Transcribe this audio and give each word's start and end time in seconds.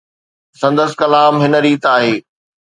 سندس 0.61 0.91
ڪلام 1.01 1.33
هن 1.43 1.53
ريت 1.63 1.83
آهي. 1.95 2.13